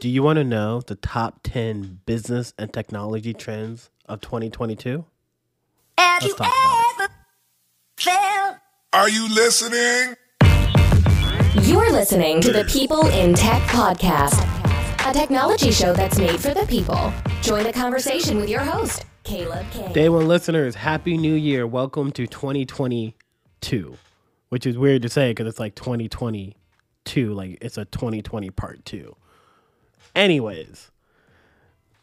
[0.00, 5.04] Do you want to know the top 10 business and technology trends of 2022?
[5.98, 7.12] Have Let's you talk about ever
[7.96, 8.56] felt
[8.92, 10.14] Are you listening?
[11.66, 14.38] You're listening to the People in Tech Podcast,
[15.04, 17.12] a technology show that's made for the people.
[17.42, 19.92] Join the conversation with your host, Caleb King.
[19.92, 21.66] Day one listeners, Happy New Year.
[21.66, 23.96] Welcome to 2022,
[24.50, 29.16] which is weird to say because it's like 2022, like it's a 2020 part two.
[30.18, 30.90] Anyways,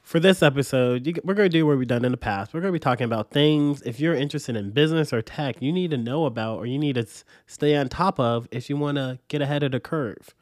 [0.02, 2.54] for this episode, you, we're going to do what we've done in the past.
[2.54, 5.74] We're going to be talking about things if you're interested in business or tech, you
[5.74, 7.06] need to know about or you need to
[7.46, 10.34] stay on top of if you want to get ahead of the curve.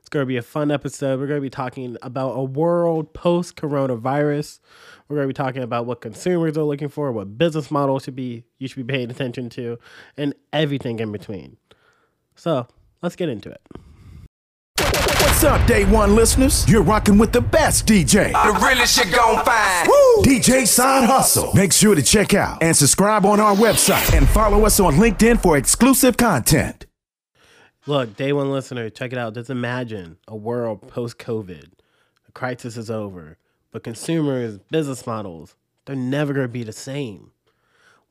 [0.00, 1.18] It's going to be a fun episode.
[1.18, 4.60] We're going to be talking about a world post coronavirus.
[5.08, 8.16] We're going to be talking about what consumers are looking for, what business models should
[8.16, 9.78] be you should be paying attention to,
[10.18, 11.56] and everything in between.
[12.34, 12.66] So,
[13.00, 13.62] let's get into it.
[15.24, 16.68] What's up, day one listeners?
[16.68, 18.30] You're rocking with the best DJ.
[18.32, 19.88] The realest shit gon' find.
[19.88, 20.22] Woo!
[20.22, 21.50] DJ Side Hustle.
[21.54, 25.40] Make sure to check out and subscribe on our website and follow us on LinkedIn
[25.40, 26.84] for exclusive content.
[27.86, 29.32] Look, day one listener, check it out.
[29.32, 31.70] Just imagine a world post COVID.
[32.26, 33.38] The crisis is over,
[33.72, 37.30] but consumers, business models, they're never going to be the same.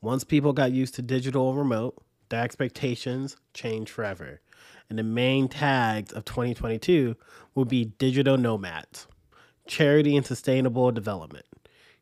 [0.00, 1.94] Once people got used to digital and remote,
[2.28, 4.40] their expectations change forever.
[4.88, 7.16] And the main tags of 2022
[7.54, 9.06] will be digital nomads,
[9.66, 11.46] charity and sustainable development.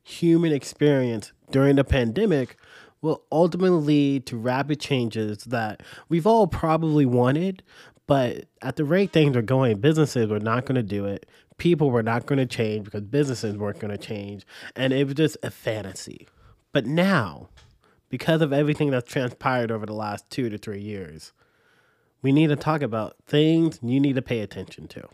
[0.03, 2.57] Human experience during the pandemic
[3.01, 7.63] will ultimately lead to rapid changes that we've all probably wanted,
[8.07, 11.27] but at the rate things are going, businesses were not going to do it.
[11.59, 14.45] People were not going to change because businesses weren't going to change.
[14.75, 16.27] And it was just a fantasy.
[16.73, 17.49] But now,
[18.09, 21.33] because of everything that's transpired over the last two to three years,
[22.23, 25.09] we need to talk about things you need to pay attention to.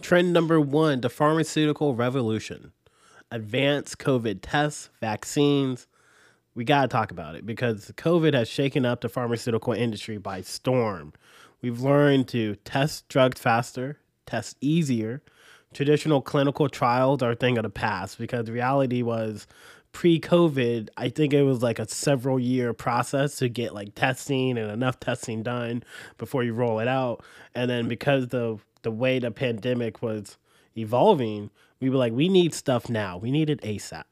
[0.00, 2.72] Trend number one the pharmaceutical revolution.
[3.30, 5.88] Advanced COVID tests, vaccines.
[6.54, 10.42] We got to talk about it because COVID has shaken up the pharmaceutical industry by
[10.42, 11.12] storm.
[11.60, 15.22] We've learned to test drugs faster, test easier.
[15.74, 19.46] Traditional clinical trials are a thing of the past because reality was
[19.96, 24.58] pre COVID, I think it was like a several year process to get like testing
[24.58, 25.82] and enough testing done
[26.18, 27.24] before you roll it out.
[27.54, 30.36] And then because the the way the pandemic was
[30.76, 31.48] evolving,
[31.80, 33.16] we were like, we need stuff now.
[33.16, 34.04] We need it ASAP.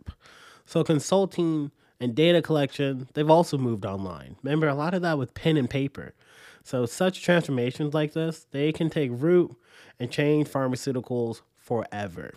[0.64, 4.36] So consulting and data collection, they've also moved online.
[4.42, 6.14] Remember, a lot of that with pen and paper.
[6.62, 9.54] So such transformations like this, they can take root
[10.00, 12.32] and change pharmaceuticals forever.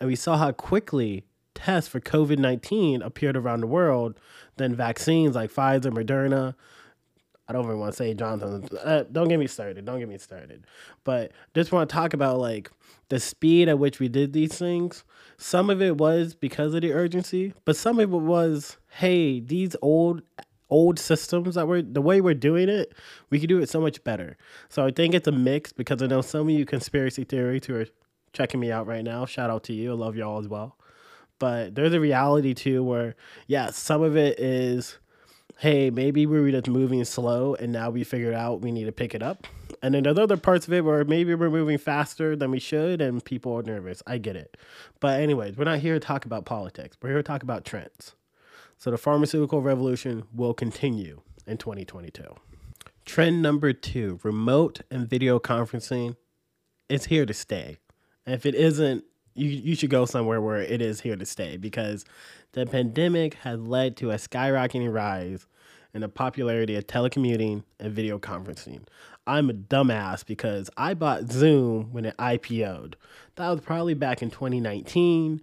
[0.00, 4.18] And we saw how quickly tests for COVID 19 appeared around the world,
[4.56, 6.54] then vaccines like Pfizer, Moderna,
[7.48, 8.68] I don't even want to say Johnson.
[8.82, 9.84] Uh, don't get me started.
[9.84, 10.66] Don't get me started.
[11.04, 12.70] But just want to talk about like
[13.08, 15.04] the speed at which we did these things.
[15.38, 19.76] Some of it was because of the urgency, but some of it was, hey, these
[19.80, 20.22] old
[20.68, 22.92] old systems that we're the way we're doing it,
[23.30, 24.36] we could do it so much better.
[24.68, 27.76] So I think it's a mix because I know some of you conspiracy theories who
[27.76, 27.86] are
[28.32, 29.24] checking me out right now.
[29.24, 29.92] Shout out to you.
[29.92, 30.75] I love y'all as well.
[31.38, 33.14] But there's a reality too where,
[33.46, 34.98] yeah, some of it is
[35.58, 38.92] hey, maybe we were just moving slow and now we figured out we need to
[38.92, 39.46] pick it up.
[39.82, 43.00] And then there's other parts of it where maybe we're moving faster than we should
[43.00, 44.02] and people are nervous.
[44.06, 44.56] I get it.
[45.00, 48.14] But, anyways, we're not here to talk about politics, we're here to talk about trends.
[48.78, 52.22] So, the pharmaceutical revolution will continue in 2022.
[53.06, 56.16] Trend number two remote and video conferencing
[56.88, 57.78] is here to stay.
[58.26, 59.04] And if it isn't,
[59.36, 62.04] you, you should go somewhere where it is here to stay because
[62.52, 65.46] the pandemic has led to a skyrocketing rise
[65.94, 68.82] in the popularity of telecommuting and video conferencing.
[69.26, 72.96] I'm a dumbass because I bought Zoom when it IPO'd.
[73.36, 75.42] That was probably back in 2019.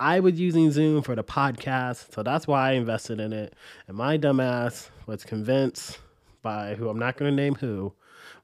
[0.00, 3.54] I was using Zoom for the podcast, so that's why I invested in it.
[3.88, 5.98] And my dumbass was convinced
[6.42, 7.92] by who I'm not going to name who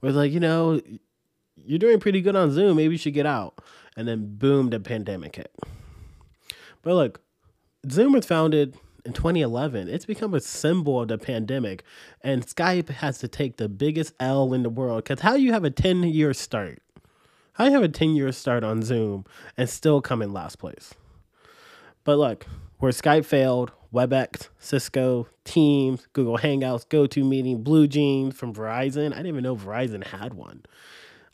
[0.00, 0.81] was like, you know,
[1.56, 2.77] you're doing pretty good on Zoom.
[2.77, 3.62] Maybe you should get out.
[4.00, 5.55] And then boom, the pandemic hit.
[6.81, 7.20] But look,
[7.87, 9.88] Zoom was founded in 2011.
[9.88, 11.85] It's become a symbol of the pandemic.
[12.23, 15.05] And Skype has to take the biggest L in the world.
[15.05, 16.81] Because how you have a 10 year start?
[17.52, 19.26] How you have a 10 year start on Zoom
[19.58, 20.94] and still come in last place?
[22.03, 22.46] But look,
[22.79, 29.12] where Skype failed, WebEx, Cisco, Teams, Google Hangouts, GoToMeeting, Blue Jeans from Verizon.
[29.12, 30.62] I didn't even know Verizon had one.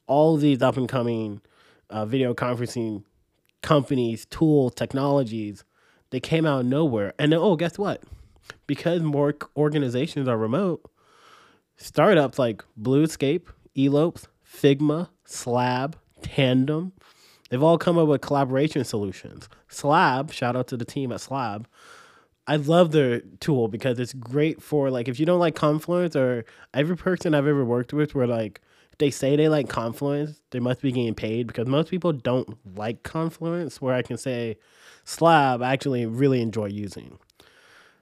[0.09, 1.43] All these up and coming
[1.91, 3.05] uh, video conferencing
[3.63, 5.65] companies, tools, technologies,
[6.11, 7.15] they came out nowhere.
[7.19, 8.03] And then, oh, guess what?
[8.67, 10.89] Because more organizations are remote,
[11.77, 16.93] startups like Bluescape, Elopes, Figma, Slab, Tandem,
[17.49, 19.49] They've all come up with collaboration solutions.
[19.69, 21.69] Slab, shout out to the team at Slab.
[22.47, 26.45] I love their tool because it's great for like if you don't like Confluence or
[26.73, 28.61] every person I've ever worked with where like
[28.99, 33.03] they say they like Confluence, they must be getting paid because most people don't like
[33.03, 33.81] Confluence.
[33.81, 34.57] Where I can say
[35.05, 37.19] Slab, I actually really enjoy using.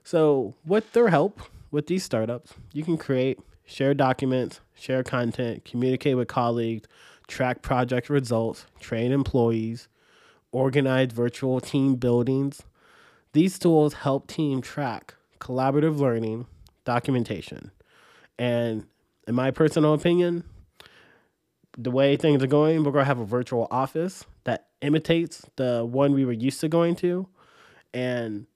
[0.03, 6.15] So with their help with these startups, you can create, share documents, share content, communicate
[6.15, 6.87] with colleagues,
[7.27, 9.87] track project results, train employees,
[10.51, 12.61] organize virtual team buildings.
[13.33, 16.47] These tools help team track collaborative learning,
[16.85, 17.71] documentation.
[18.39, 18.85] And
[19.27, 20.43] in my personal opinion,
[21.77, 26.13] the way things are going, we're to have a virtual office that imitates the one
[26.13, 27.27] we were used to going to.
[27.93, 28.47] And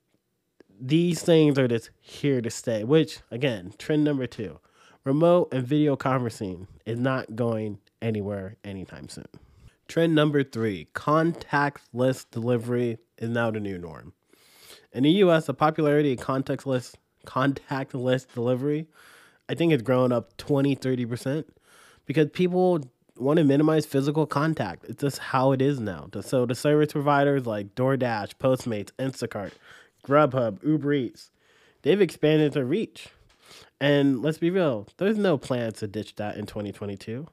[0.80, 4.60] these things are just here to stay, which, again, trend number two
[5.06, 9.26] remote and video conferencing is not going anywhere anytime soon.
[9.88, 14.14] Trend number three contactless delivery is now the new norm.
[14.92, 16.96] In the US, the popularity of contactless,
[17.26, 18.88] contactless delivery,
[19.48, 21.46] I think it's grown up 20, 30%
[22.06, 22.82] because people
[23.20, 24.86] want to minimize physical contact.
[24.88, 26.10] It's just how it is now.
[26.22, 29.52] So the service providers like DoorDash, Postmates, Instacart,
[30.06, 31.32] Grubhub, Uber Eats,
[31.82, 33.10] they've expanded their reach.
[33.82, 37.28] And let's be real, there's no plan to ditch that in 2022.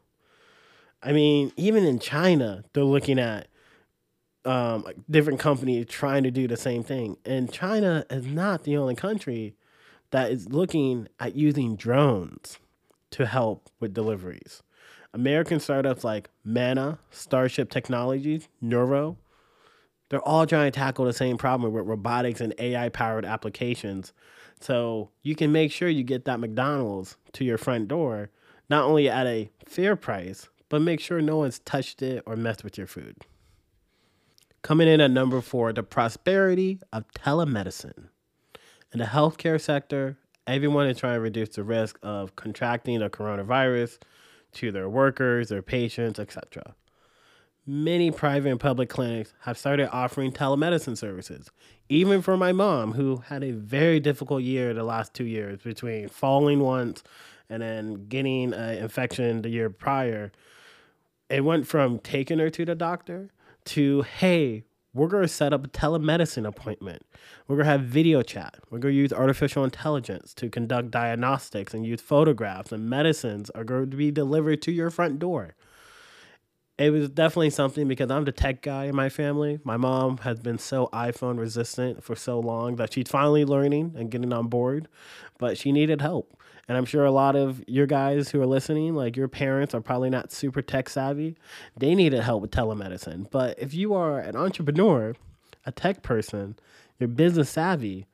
[1.02, 3.48] I mean, even in China, they're looking at
[4.44, 7.16] um, different companies trying to do the same thing.
[7.24, 9.56] And China is not the only country
[10.10, 12.58] that is looking at using drones
[13.10, 14.62] to help with deliveries.
[15.16, 19.16] American startups like Manna, Starship Technologies, Nuro,
[20.10, 24.12] they're all trying to tackle the same problem with robotics and AI powered applications.
[24.60, 28.28] So you can make sure you get that McDonald's to your front door,
[28.68, 32.62] not only at a fair price, but make sure no one's touched it or messed
[32.62, 33.16] with your food.
[34.60, 38.10] Coming in at number four, the prosperity of telemedicine.
[38.92, 43.96] In the healthcare sector, everyone is trying to reduce the risk of contracting a coronavirus
[44.56, 46.74] to their workers, their patients, etc.
[47.66, 51.50] Many private and public clinics have started offering telemedicine services,
[51.88, 56.08] even for my mom, who had a very difficult year the last two years between
[56.08, 57.02] falling once
[57.48, 60.32] and then getting an infection the year prior.
[61.28, 63.30] It went from taking her to the doctor
[63.66, 64.64] to, hey,
[64.96, 67.02] we're going to set up a telemedicine appointment.
[67.46, 68.56] We're going to have video chat.
[68.70, 73.64] We're going to use artificial intelligence to conduct diagnostics and use photographs, and medicines are
[73.64, 75.54] going to be delivered to your front door.
[76.78, 79.58] It was definitely something because I'm the tech guy in my family.
[79.64, 84.10] My mom has been so iPhone resistant for so long that she's finally learning and
[84.10, 84.86] getting on board,
[85.38, 86.38] but she needed help.
[86.68, 89.80] And I'm sure a lot of your guys who are listening, like your parents, are
[89.80, 91.36] probably not super tech savvy.
[91.78, 93.30] They needed help with telemedicine.
[93.30, 95.14] But if you are an entrepreneur,
[95.64, 96.56] a tech person,
[96.98, 98.06] you're business savvy,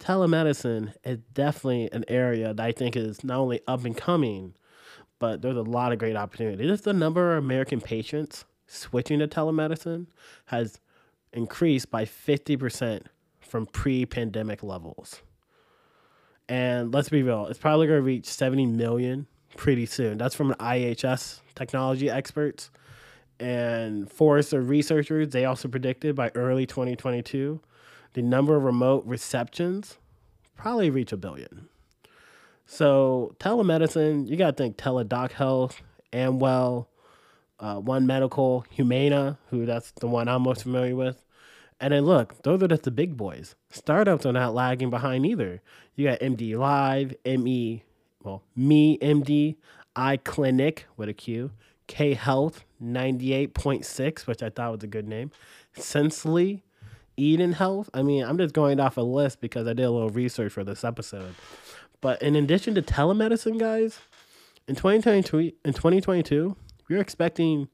[0.00, 4.54] telemedicine is definitely an area that I think is not only up and coming,
[5.22, 6.66] but there's a lot of great opportunity.
[6.66, 10.08] Just the number of American patients switching to telemedicine
[10.46, 10.80] has
[11.32, 13.02] increased by 50%
[13.40, 15.22] from pre pandemic levels.
[16.48, 20.18] And let's be real, it's probably going to reach 70 million pretty soon.
[20.18, 22.72] That's from an IHS technology experts.
[23.38, 27.60] And Forrester researchers, they also predicted by early 2022,
[28.14, 29.98] the number of remote receptions
[30.56, 31.68] probably reach a billion.
[32.66, 36.88] So telemedicine, you got to think Teladoc Health, Amwell,
[37.60, 41.24] uh, One Medical, Humana, who that's the one I'm most familiar with.
[41.80, 43.56] And then look, those are just the big boys.
[43.70, 45.60] Startups are not lagging behind either.
[45.96, 47.82] You got MD Live, ME,
[48.22, 49.56] well, Me MD,
[49.96, 51.50] iCliniq with a Q,
[51.88, 55.30] K Health 98.6, which I thought was a good name,
[55.74, 56.62] Sensely,
[57.16, 57.90] Eden Health.
[57.94, 60.64] I mean, I'm just going off a list because I did a little research for
[60.64, 61.34] this episode.
[62.00, 64.00] But in addition to telemedicine, guys,
[64.66, 66.56] in 2022, in 2022,
[66.88, 67.68] we're expecting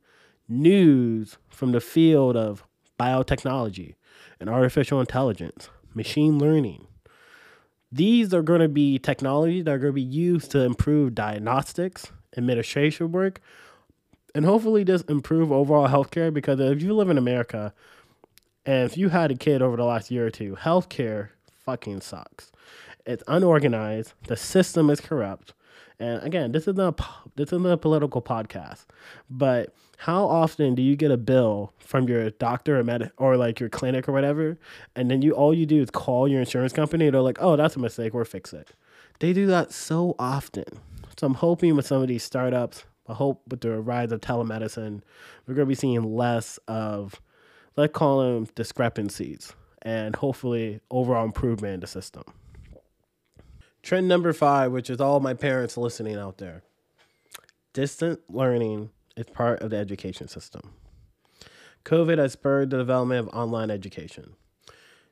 [0.49, 2.64] news from the field of
[2.99, 3.95] biotechnology
[4.40, 6.87] and artificial intelligence, machine learning.
[7.90, 12.12] These are going to be technologies that are going to be used to improve diagnostics,
[12.37, 13.40] administration work,
[14.35, 16.33] and hopefully just improve overall healthcare.
[16.33, 17.73] Because if you live in America
[18.69, 21.31] and if you had a kid over the last year or two, healthcare
[21.65, 22.53] fucking sucks.
[23.07, 24.13] It's unorganized.
[24.27, 25.55] The system is corrupt.
[25.99, 26.95] And again, this is a
[27.35, 28.85] this isn't a political podcast,
[29.31, 33.59] but how often do you get a bill from your doctor or med or like
[33.59, 34.59] your clinic or whatever,
[34.95, 37.57] and then you all you do is call your insurance company and they're like, "Oh,
[37.57, 38.13] that's a mistake.
[38.13, 38.69] We'll fix it."
[39.19, 40.67] They do that so often.
[41.19, 45.01] So I'm hoping with some of these startups, I hope with the rise of telemedicine,
[45.47, 47.21] we're going to be seeing less of,
[47.79, 52.25] let's call them discrepancies, and hopefully overall improvement in the system.
[53.83, 56.63] Trend number five, which is all my parents listening out there
[57.79, 60.73] distant learning is part of the education system.
[61.85, 64.35] COVID has spurred the development of online education.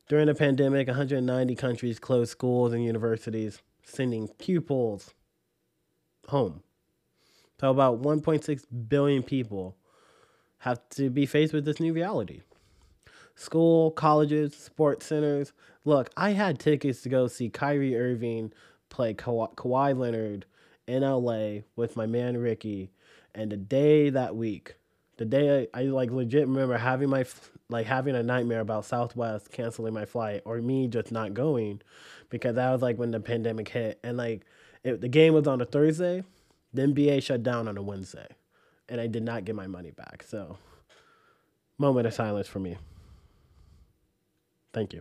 [0.09, 5.15] During the pandemic, 190 countries closed schools and universities, sending pupils
[6.27, 6.65] home.
[7.61, 9.77] So, about 1.6 billion people
[10.59, 12.41] have to be faced with this new reality.
[13.37, 15.52] School, colleges, sports centers.
[15.85, 18.52] Look, I had tickets to go see Kyrie Irving
[18.88, 20.47] play Ka- Kawhi Leonard
[20.87, 22.90] in LA with my man Ricky,
[23.35, 24.76] and the day that week,
[25.19, 27.25] the day I, I like legit remember having my
[27.69, 31.83] like having a nightmare about Southwest canceling my flight or me just not going,
[32.31, 34.47] because that was like when the pandemic hit, and like
[34.83, 36.25] it, the game was on a Thursday,
[36.73, 38.28] the NBA shut down on a Wednesday,
[38.88, 40.25] and I did not get my money back.
[40.26, 40.57] So,
[41.78, 42.78] moment of silence for me.
[44.76, 45.00] Thank you.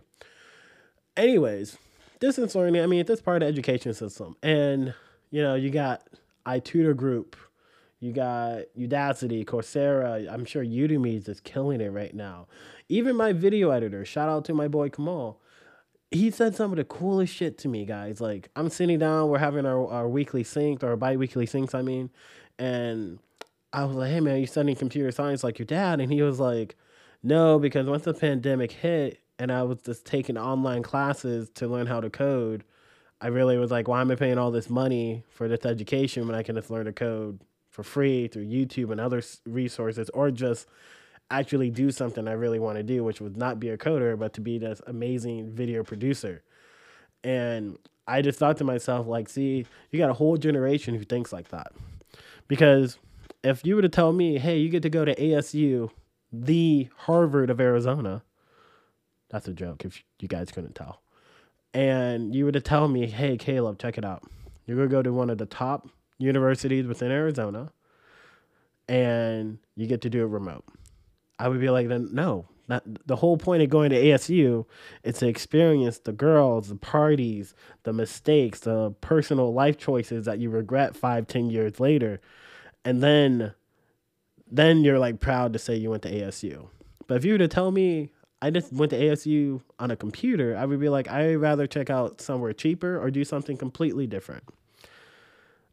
[1.18, 1.76] Anyways,
[2.18, 2.80] distance learning.
[2.80, 4.94] I mean, this part of the education system, and
[5.30, 6.08] you know, you got
[6.46, 7.36] iTutor Group,
[8.00, 10.32] you got Udacity, Coursera.
[10.32, 12.46] I'm sure Udemy is just killing it right now.
[12.88, 15.42] Even my video editor, shout out to my boy Kamal.
[16.10, 18.18] He said some of the coolest shit to me, guys.
[18.18, 21.82] Like, I'm sitting down, we're having our, our weekly sync or bi weekly syncs, I
[21.82, 22.08] mean,
[22.58, 23.18] and
[23.74, 26.00] I was like, hey, man, you studying computer science like your dad?
[26.00, 26.76] And he was like,
[27.22, 31.86] no, because once the pandemic hit and I was just taking online classes to learn
[31.86, 32.64] how to code,
[33.20, 36.36] I really was like, why am I paying all this money for this education when
[36.36, 37.40] I can just learn to code
[37.70, 40.66] for free through YouTube and other resources, or just
[41.30, 44.32] actually do something I really want to do, which would not be a coder, but
[44.34, 46.42] to be this amazing video producer.
[47.24, 51.32] And I just thought to myself, like, see, you got a whole generation who thinks
[51.32, 51.72] like that.
[52.48, 52.98] Because
[53.42, 55.90] if you were to tell me, hey, you get to go to ASU,
[56.32, 58.22] the Harvard of Arizona,
[59.28, 61.00] that's a joke if you guys couldn't tell
[61.76, 64.22] and you were to tell me, hey, Caleb, check it out.
[64.64, 67.70] You're going to go to one of the top universities within Arizona
[68.88, 70.64] and you get to do it remote.
[71.38, 72.46] I would be like, no.
[72.68, 74.64] Not, the whole point of going to ASU
[75.04, 80.48] is to experience the girls, the parties, the mistakes, the personal life choices that you
[80.48, 82.20] regret five, ten years later.
[82.84, 83.52] And then
[84.50, 86.68] then you're like proud to say you went to ASU.
[87.06, 88.10] But if you were to tell me
[88.42, 91.88] I just went to ASU on a computer, I would be like, I'd rather check
[91.88, 94.44] out somewhere cheaper or do something completely different.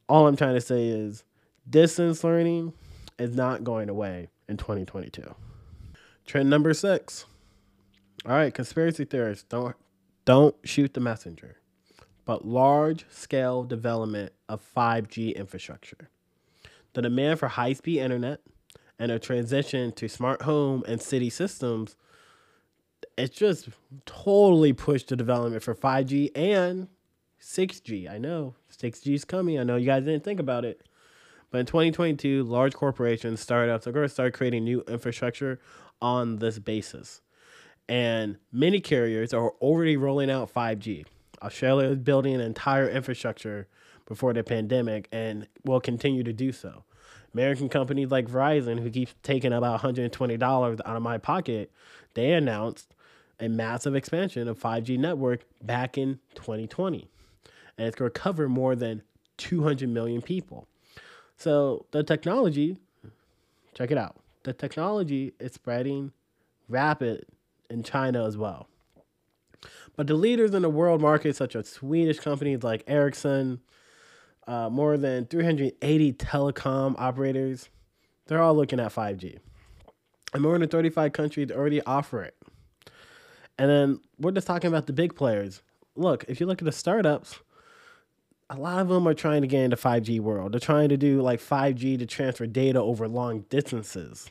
[0.08, 1.24] All I'm trying to say is
[1.70, 2.74] distance learning
[3.20, 5.36] is not going away in 2022.
[6.26, 7.26] Trend number six.
[8.26, 9.76] All right, conspiracy theorists don't
[10.26, 11.58] don't shoot the messenger,
[12.24, 16.10] but large scale development of 5G infrastructure.
[16.94, 18.40] The demand for high speed internet
[18.98, 21.98] and a transition to smart home and city systems
[23.18, 23.70] it's just
[24.06, 26.88] totally pushed the development for 5G and
[27.42, 28.10] 6G.
[28.10, 29.60] I know 6G is coming.
[29.60, 30.82] I know you guys didn't think about it.
[31.52, 35.60] But in 2022, large corporations, startups are going to start creating new infrastructure
[36.02, 37.22] on this basis.
[37.88, 41.06] And many carriers are already rolling out 5G.
[41.44, 43.68] Australia is building an entire infrastructure
[44.08, 46.86] before the pandemic and will continue to do so.
[47.34, 51.72] American companies like Verizon, who keeps taking about $120 out of my pocket,
[52.14, 52.96] they announced
[53.40, 57.10] a massive expansion of 5G network back in 2020.
[57.78, 59.02] And it's going to cover more than
[59.38, 60.68] 200 million people.
[61.38, 62.78] So the technology,
[63.74, 64.18] check it out.
[64.44, 66.12] The technology is spreading
[66.70, 67.26] rapid
[67.70, 68.68] in China as well.
[69.96, 73.62] But the leaders in the world market, such as Swedish companies like Ericsson,
[74.48, 77.70] uh, more than 380 telecom operators,
[78.28, 79.38] they're all looking at 5G.
[80.34, 82.36] And more than 35 countries already offer it.
[83.58, 85.62] And then we're just talking about the big players.
[85.96, 87.40] Look, if you look at the startups,
[88.50, 90.54] a lot of them are trying to get into 5G world.
[90.54, 94.30] They're trying to do like 5G to transfer data over long distances.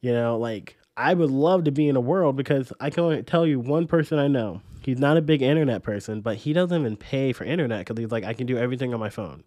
[0.00, 3.46] You know, like I would love to be in a world because I can tell
[3.46, 4.62] you one person I know.
[4.82, 8.12] He's not a big internet person, but he doesn't even pay for internet because he's
[8.12, 9.44] like, I can do everything on my phone.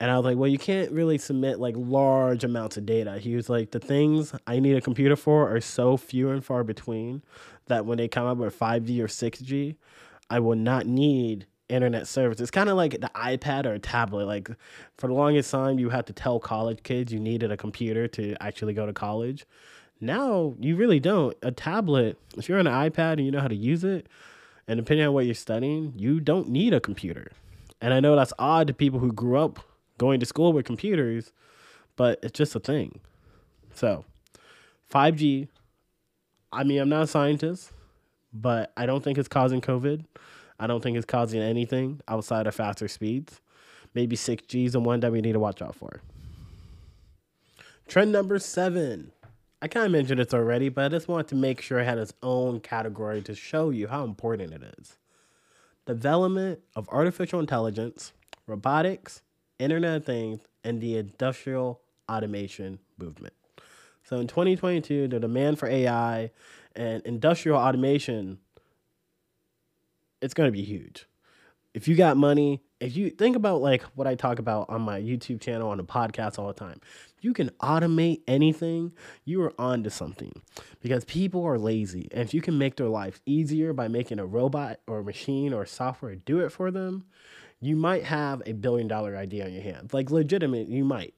[0.00, 3.18] And I was like, well, you can't really submit like large amounts of data.
[3.18, 6.64] He was like, the things I need a computer for are so few and far
[6.64, 7.22] between
[7.66, 9.76] that when they come up with 5G or 6G,
[10.30, 12.40] I will not need internet service.
[12.40, 14.24] It's kind of like the iPad or a tablet.
[14.24, 14.50] Like
[14.96, 18.34] for the longest time, you had to tell college kids you needed a computer to
[18.40, 19.44] actually go to college.
[20.00, 21.36] Now you really don't.
[21.42, 24.08] A tablet, if you're on an iPad and you know how to use it,
[24.66, 27.32] and depending on what you're studying, you don't need a computer.
[27.82, 29.60] And I know that's odd to people who grew up
[30.00, 31.30] going to school with computers,
[31.94, 33.00] but it's just a thing.
[33.74, 34.06] So,
[34.90, 35.46] 5G,
[36.50, 37.70] I mean, I'm not a scientist,
[38.32, 40.06] but I don't think it's causing COVID.
[40.58, 43.42] I don't think it's causing anything outside of faster speeds.
[43.92, 46.00] Maybe 6G is the one that we need to watch out for.
[47.86, 49.12] Trend number seven.
[49.60, 51.98] I kind of mentioned this already, but I just wanted to make sure it had
[51.98, 54.96] its own category to show you how important it is.
[55.84, 58.14] Development of artificial intelligence,
[58.46, 59.20] robotics,
[59.60, 63.34] Internet of Things, and the industrial automation movement.
[64.02, 66.30] So in 2022, the demand for AI
[66.74, 68.38] and industrial automation
[70.20, 71.06] it's going to be huge.
[71.72, 75.00] If you got money, if you think about like what I talk about on my
[75.00, 76.80] YouTube channel on the podcast all the time,
[77.20, 78.92] you can automate anything,
[79.24, 80.42] you are on to something
[80.80, 82.08] because people are lazy.
[82.10, 85.52] And if you can make their life easier by making a robot or a machine
[85.52, 87.04] or software do it for them,
[87.60, 89.92] you might have a billion dollar idea on your hands.
[89.92, 91.14] Like legitimate, you might.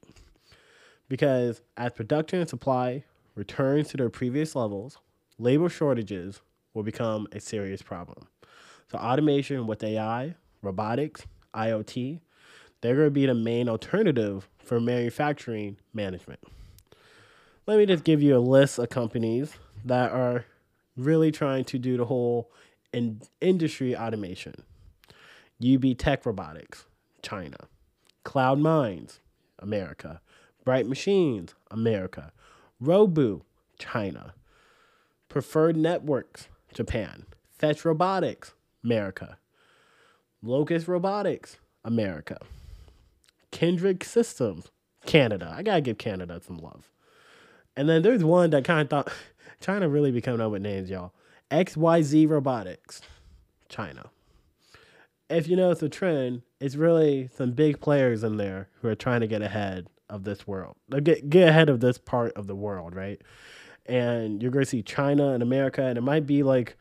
[1.07, 3.03] Because as production and supply
[3.35, 4.97] returns to their previous levels,
[5.37, 6.41] labor shortages
[6.73, 8.27] will become a serious problem.
[8.91, 12.19] So automation with AI, robotics, IoT,
[12.81, 16.39] they're going to be the main alternative for manufacturing management.
[17.65, 19.53] Let me just give you a list of companies
[19.85, 20.45] that are
[20.97, 22.51] really trying to do the whole
[22.91, 24.53] in industry automation.
[25.61, 26.85] UB Tech Robotics,
[27.21, 27.57] China.
[28.25, 29.19] CloudMinds,
[29.59, 30.21] America.
[30.63, 32.31] Bright Machines, America.
[32.81, 33.41] Robu,
[33.77, 34.33] China.
[35.29, 37.25] Preferred Networks, Japan.
[37.51, 39.37] Fetch Robotics, America.
[40.41, 42.37] Locus Robotics, America.
[43.51, 44.71] Kindred Systems,
[45.05, 45.53] Canada.
[45.55, 46.89] I gotta give Canada some love.
[47.75, 49.11] And then there's one that kind of thought
[49.61, 51.13] China really be coming up with names, y'all.
[51.51, 53.01] XYZ Robotics,
[53.69, 54.09] China.
[55.29, 59.21] If you it's a trend, it's really some big players in there who are trying
[59.21, 60.75] to get ahead of this world.
[61.03, 63.21] Get get ahead of this part of the world, right?
[63.85, 66.77] And you're gonna see China and America, and it might be like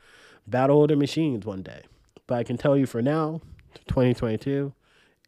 [0.47, 1.83] battle of the machines one day.
[2.27, 3.41] But I can tell you for now,
[3.89, 4.73] 2022,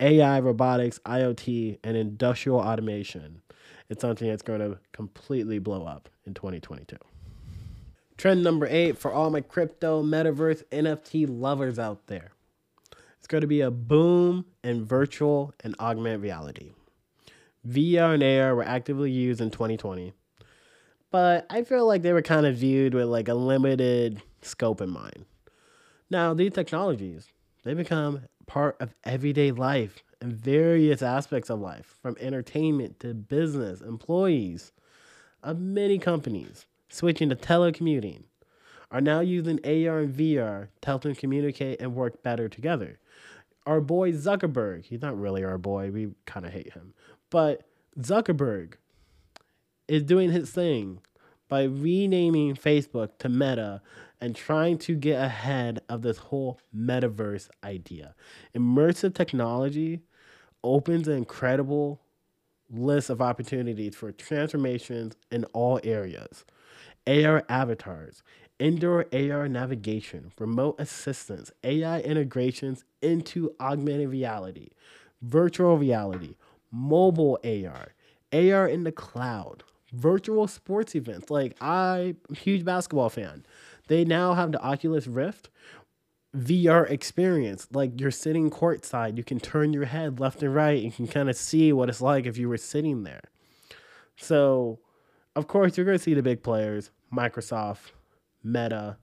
[0.00, 3.42] AI, robotics, IoT, and industrial automation.
[3.88, 6.96] It's something that's going to completely blow up in 2022.
[8.16, 12.32] Trend number eight for all my crypto, metaverse, NFT lovers out there.
[13.24, 16.72] It's going to be a boom in virtual and augmented reality.
[17.66, 20.12] VR and AR were actively used in 2020,
[21.10, 24.90] but I feel like they were kind of viewed with like a limited scope in
[24.90, 25.24] mind.
[26.10, 27.28] Now, these technologies,
[27.62, 33.80] they become part of everyday life and various aspects of life, from entertainment to business,
[33.80, 34.70] employees
[35.42, 38.24] of many companies switching to telecommuting
[38.90, 42.98] are now using AR and VR to help them communicate and work better together.
[43.66, 46.94] Our boy Zuckerberg, he's not really our boy, we kind of hate him,
[47.30, 47.62] but
[47.98, 48.74] Zuckerberg
[49.88, 51.00] is doing his thing
[51.48, 53.80] by renaming Facebook to Meta
[54.20, 58.14] and trying to get ahead of this whole metaverse idea.
[58.56, 60.00] Immersive technology
[60.62, 62.00] opens an incredible
[62.70, 66.44] list of opportunities for transformations in all areas.
[67.06, 68.22] AR avatars,
[68.64, 74.70] indoor AR navigation, remote assistance, AI integrations into augmented reality,
[75.20, 76.36] virtual reality,
[76.72, 77.94] mobile AR,
[78.32, 81.28] AR in the cloud, virtual sports events.
[81.28, 83.44] Like I'm a huge basketball fan.
[83.88, 85.50] They now have the Oculus Rift
[86.34, 87.68] VR experience.
[87.70, 91.28] Like you're sitting courtside, you can turn your head left and right and can kind
[91.28, 93.24] of see what it's like if you were sitting there.
[94.16, 94.78] So,
[95.36, 97.90] of course, you're going to see the big players, Microsoft,
[98.44, 98.98] Meta,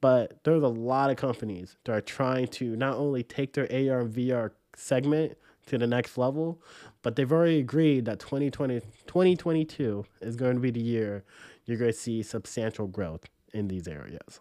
[0.00, 4.00] but there's a lot of companies that are trying to not only take their AR
[4.00, 6.60] and VR segment to the next level,
[7.02, 11.24] but they've already agreed that 2020, 2022 is going to be the year
[11.64, 13.24] you're going to see substantial growth
[13.54, 14.40] in these areas.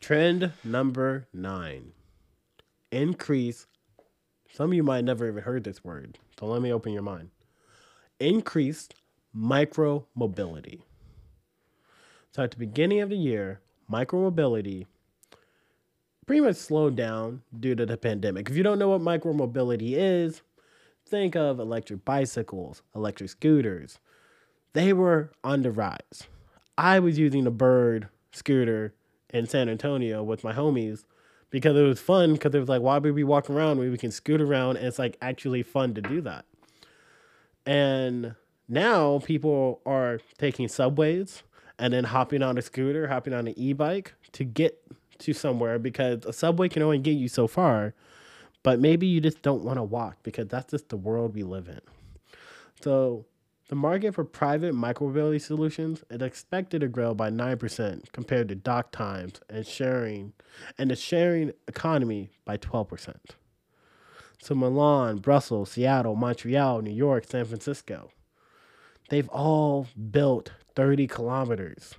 [0.00, 1.92] Trend number nine
[2.94, 3.66] increase.
[4.52, 7.30] Some of you might never even heard this word, so let me open your mind.
[8.20, 8.94] Increased
[9.32, 10.84] micro mobility.
[12.34, 14.88] So at the beginning of the year, micro mobility
[16.26, 18.50] pretty much slowed down due to the pandemic.
[18.50, 20.42] If you don't know what micro mobility is,
[21.06, 24.00] think of electric bicycles, electric scooters.
[24.72, 26.24] They were on the rise.
[26.76, 28.94] I was using the Bird scooter
[29.32, 31.04] in San Antonio with my homies
[31.50, 33.98] because it was fun because it was like, why would we walk around when we
[33.98, 36.46] can scoot around and it's like actually fun to do that.
[37.64, 38.34] And
[38.68, 41.44] now people are taking subways
[41.78, 44.80] and then hopping on a scooter, hopping on an e-bike to get
[45.18, 47.94] to somewhere because a subway can only get you so far.
[48.62, 51.68] But maybe you just don't want to walk because that's just the world we live
[51.68, 51.80] in.
[52.82, 53.26] So
[53.68, 58.92] The market for private micromobility solutions is expected to grow by 9% compared to dock
[58.92, 60.34] times and sharing
[60.76, 63.16] and the sharing economy by 12%.
[64.38, 68.10] So Milan, Brussels, Seattle, Montreal, New York, San Francisco,
[69.08, 71.94] they've all built 30 kilometers.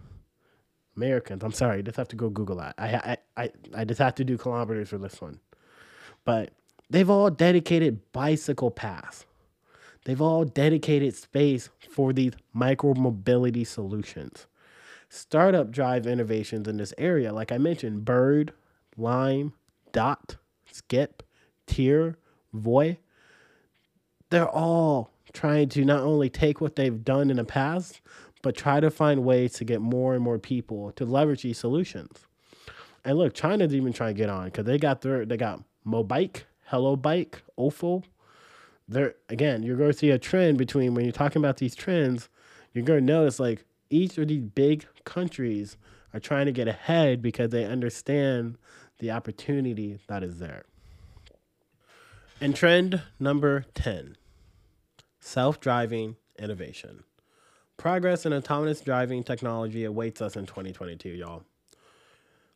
[0.96, 2.76] Americans, I'm sorry, I just have to go Google that.
[2.78, 5.40] I, I, I, I just have to do kilometers for this one.
[6.24, 6.52] But
[6.90, 9.26] they've all dedicated bicycle paths
[10.06, 14.46] They've all dedicated space for these micromobility solutions.
[15.10, 18.54] Startup drive innovations in this area, like I mentioned, Bird,
[18.98, 19.54] Lime,
[19.92, 20.38] Dott,
[20.72, 21.24] Skip,
[21.66, 22.18] Tier,
[22.54, 23.00] Voi,
[24.30, 28.02] they're all trying to not only take what they've done in the past,
[28.46, 32.28] but try to find ways to get more and more people to leverage these solutions.
[33.04, 36.44] And look, China's even trying to get on because they got their they got Mobike,
[36.66, 38.04] Hello Bike, Ofo,
[38.88, 42.30] there again, you're going to see a trend between when you're talking about these trends,
[42.72, 45.76] you're going to notice like each of these big countries
[46.14, 48.60] are trying to get ahead because they understand
[49.00, 50.66] the opportunity that is there.
[52.40, 54.18] And trend number 10
[55.20, 57.06] self driving innovation.
[57.78, 61.44] Progress in autonomous driving technology awaits us in 2022, y'all.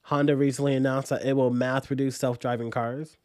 [0.03, 3.17] Honda recently announced that it will mass produce self driving cars.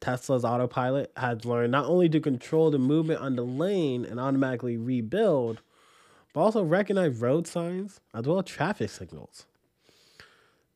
[0.00, 4.78] Tesla's autopilot has learned not only to control the movement on the lane and automatically
[4.78, 5.60] rebuild,
[6.32, 9.44] but also recognize road signs as well as traffic signals.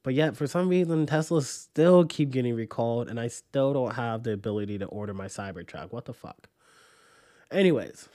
[0.03, 4.23] But yet, for some reason, Teslas still keep getting recalled, and I still don't have
[4.23, 5.93] the ability to order my Cybertruck.
[5.93, 6.49] What the fuck?
[7.51, 8.11] Anyways,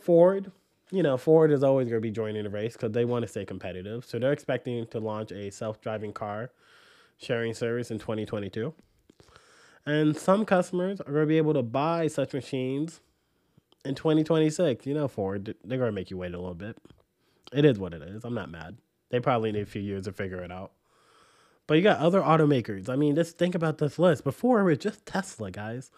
[0.00, 0.50] Ford,
[0.90, 3.28] you know, Ford is always going to be joining the race because they want to
[3.28, 4.04] stay competitive.
[4.04, 6.50] So they're expecting to launch a self driving car
[7.18, 8.74] sharing service in 2022.
[9.86, 13.00] And some customers are going to be able to buy such machines
[13.84, 14.86] in 2026.
[14.86, 16.76] You know, Ford, they're going to make you wait a little bit.
[17.52, 18.24] It is what it is.
[18.24, 18.76] I'm not mad.
[19.10, 20.72] They probably need a few years to figure it out.
[21.66, 22.88] But you got other automakers.
[22.88, 24.24] I mean, just think about this list.
[24.24, 25.90] Before it was just Tesla, guys.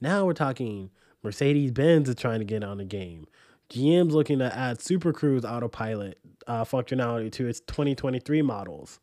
[0.00, 0.90] Now we're talking
[1.22, 3.26] Mercedes Benz is trying to get on the game.
[3.70, 9.00] GM's looking to add Super Cruise autopilot uh, functionality to its 2023 models.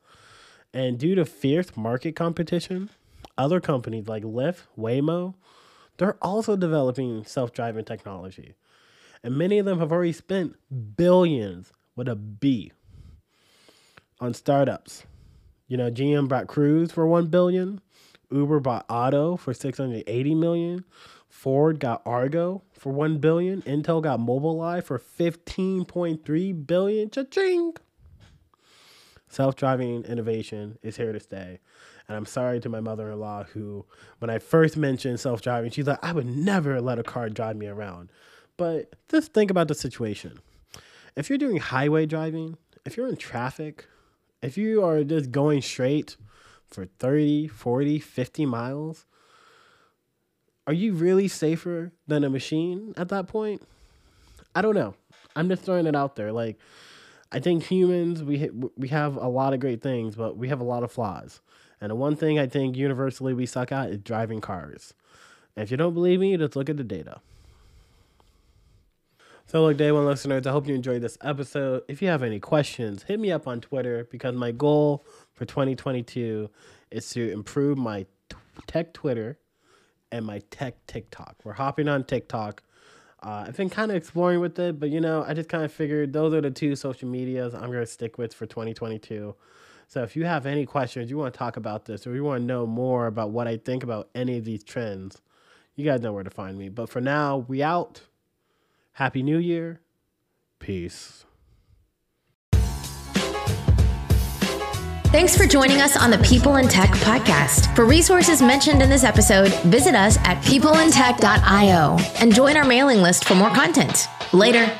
[0.73, 2.89] And due to fierce market competition,
[3.37, 5.35] other companies like Lyft, Waymo,
[5.97, 8.55] they're also developing self driving technology.
[9.23, 10.55] And many of them have already spent
[10.95, 12.71] billions with a B
[14.19, 15.05] on startups.
[15.67, 17.81] You know, GM bought Cruise for 1 billion,
[18.31, 20.85] Uber bought Otto for 680 million,
[21.33, 27.09] Ford got Argo for 1 billion, Intel got Mobileye for 15.3 billion.
[27.09, 27.73] Cha-ching!
[29.27, 31.59] Self-driving innovation is here to stay.
[32.07, 33.83] And I'm sorry to my mother in law who,
[34.19, 37.57] when I first mentioned self driving, she's like, I would never let a car drive
[37.57, 38.09] me around.
[38.55, 40.39] But just think about the situation.
[41.17, 43.87] If you're doing highway driving, if you're in traffic,
[44.41, 46.15] if you are just going straight
[46.67, 49.05] for 30, 40, 50 miles,
[50.65, 53.61] are you really safer than a machine at that point?
[54.55, 54.95] I don't know.
[55.35, 56.31] I'm just throwing it out there.
[56.31, 56.57] Like,
[57.31, 60.63] I think humans we we have a lot of great things, but we have a
[60.63, 61.41] lot of flaws.
[61.81, 64.93] And the one thing I think universally we suck at is driving cars.
[65.55, 67.19] And if you don't believe me, just look at the data.
[69.45, 71.83] So, look, day one listeners, I hope you enjoyed this episode.
[71.87, 76.49] If you have any questions, hit me up on Twitter because my goal for 2022
[76.91, 78.05] is to improve my
[78.65, 79.37] tech Twitter
[80.13, 81.37] and my tech TikTok.
[81.43, 82.61] We're hopping on TikTok.
[83.21, 85.71] Uh, I've been kind of exploring with it, but you know, I just kind of
[85.71, 89.33] figured those are the two social medias I'm going to stick with for 2022.
[89.87, 92.41] So if you have any questions, you want to talk about this, or you want
[92.41, 95.19] to know more about what I think about any of these trends,
[95.75, 96.69] you guys know where to find me.
[96.69, 98.01] But for now, we out.
[98.93, 99.81] Happy New Year.
[100.59, 101.25] Peace.
[105.13, 107.75] Thanks for joining us on the People in Tech podcast.
[107.75, 113.25] For resources mentioned in this episode, visit us at peopleintech.io and join our mailing list
[113.25, 114.07] for more content.
[114.33, 114.75] Later.